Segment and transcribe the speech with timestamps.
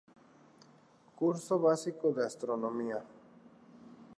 [1.15, 3.05] Curso básico de astronomía.